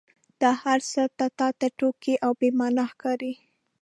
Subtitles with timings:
[0.41, 1.03] دا هرڅه
[1.39, 3.33] تا ته ټوکې او بې معنا ښکاري.